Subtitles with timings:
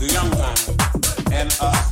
[0.00, 1.89] too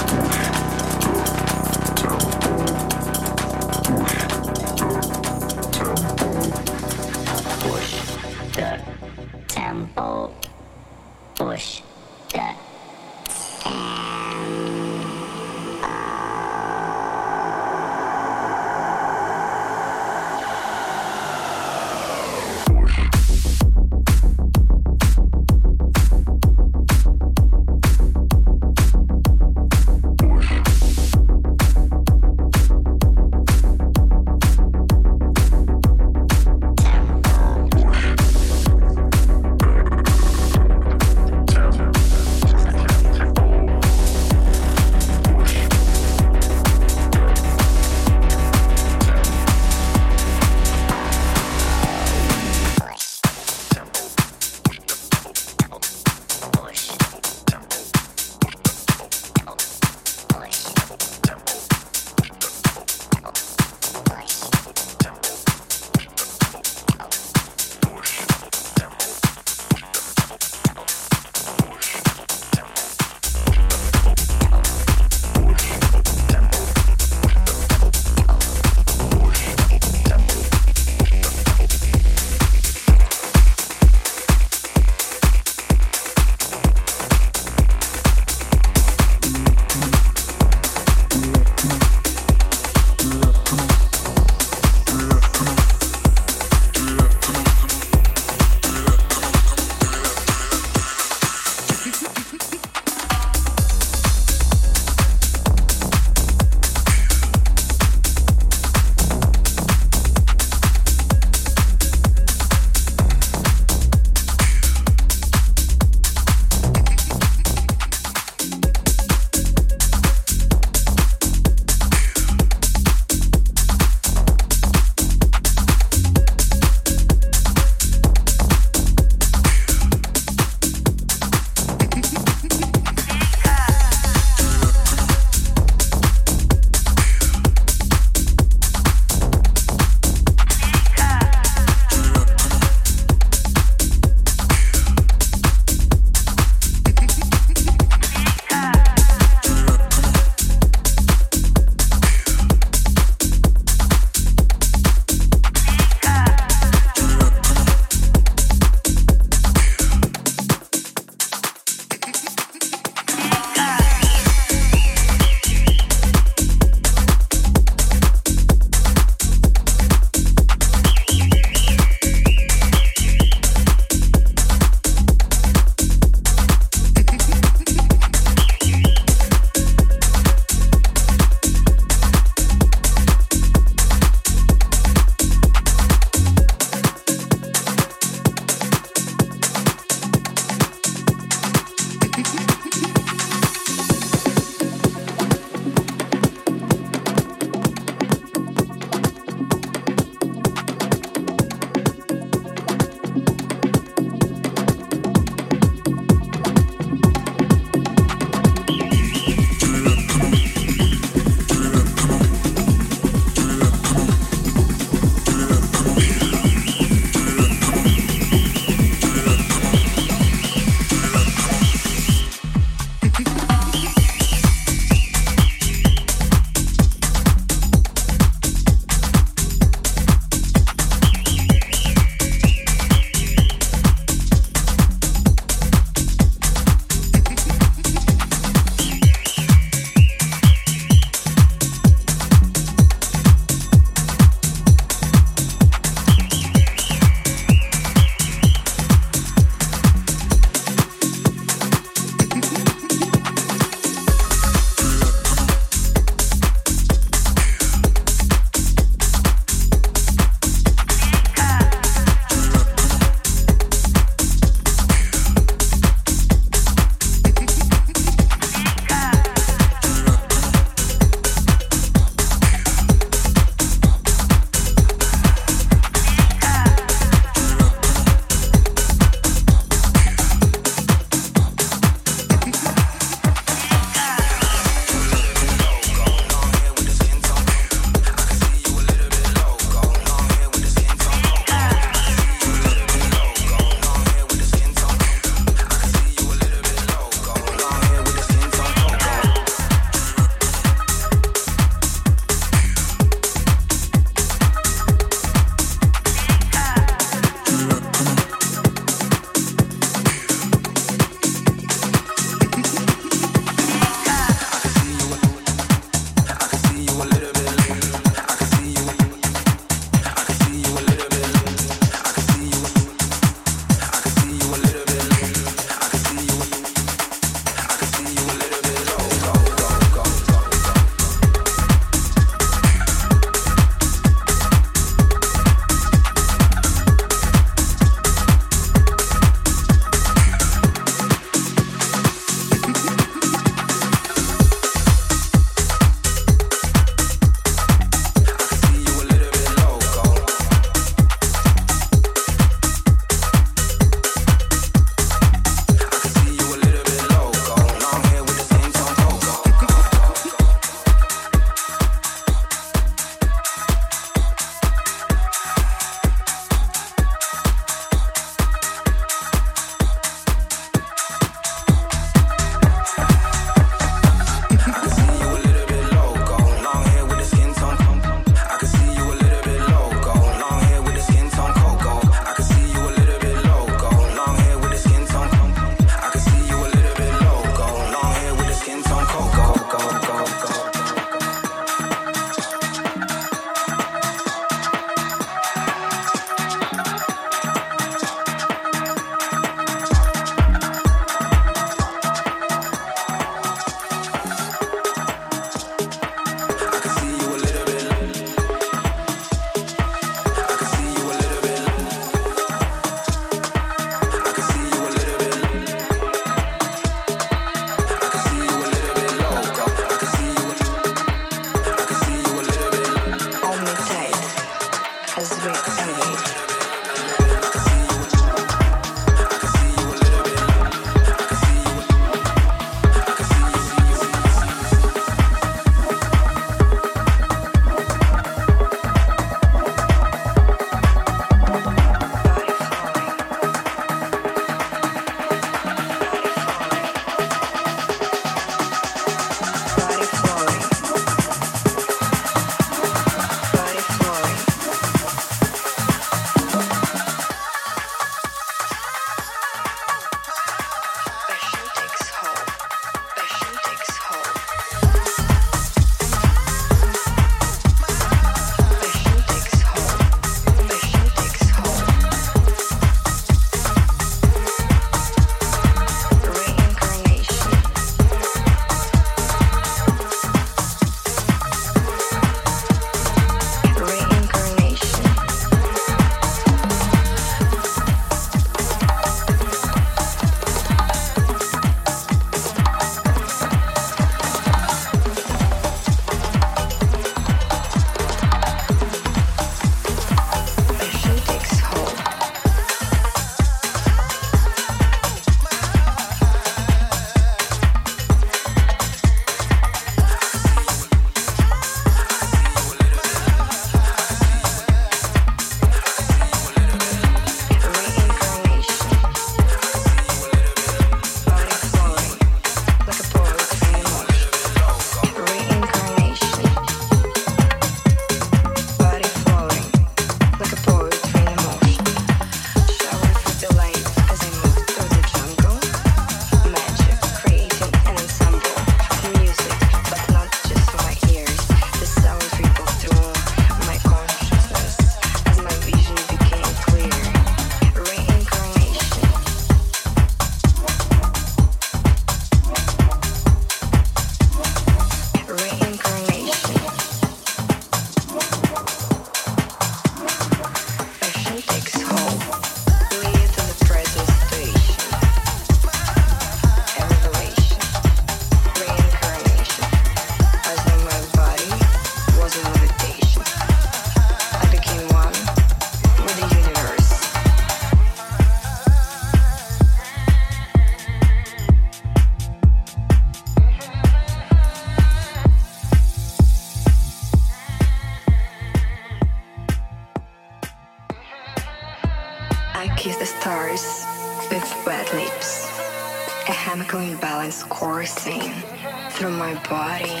[599.48, 600.00] body,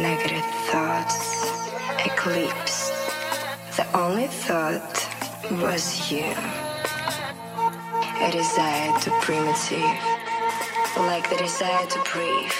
[0.00, 1.50] negative thoughts,
[2.04, 2.90] eclipse.
[3.76, 5.06] The only thought
[5.62, 6.34] was you.
[8.20, 9.98] A desire to primitive,
[10.96, 12.52] like the desire to breathe.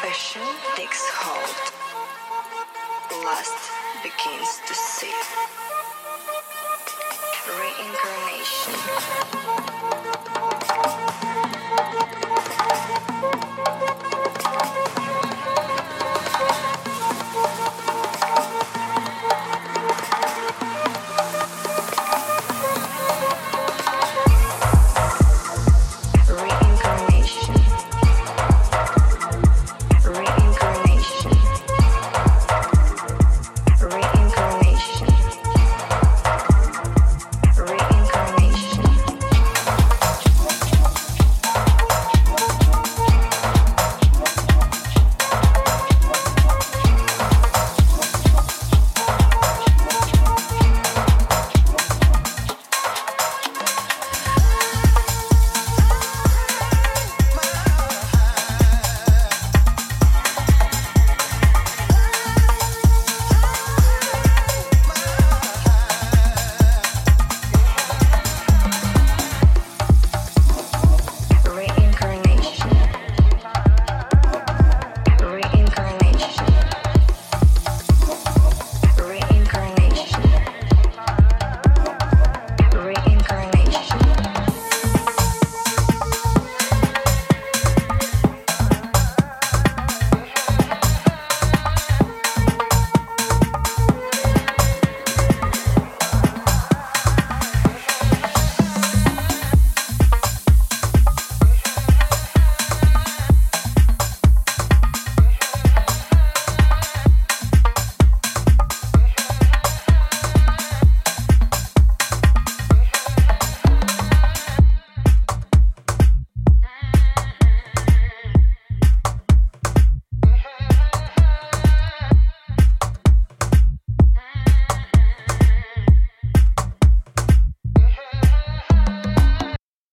[0.00, 0.42] Passion
[0.76, 1.72] takes hold.
[3.24, 3.70] Lust
[4.02, 5.12] begins to see.
[7.48, 8.74] Reincarnation.